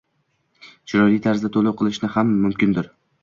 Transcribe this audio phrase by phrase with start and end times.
[0.93, 2.91] “chiroyli tarzda to‘lov” qilinishi ham mumkindir